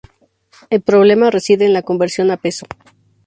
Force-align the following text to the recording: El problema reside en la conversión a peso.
El 0.71 0.81
problema 0.81 1.29
reside 1.29 1.67
en 1.67 1.73
la 1.73 1.83
conversión 1.83 2.31
a 2.31 2.37
peso. 2.37 2.65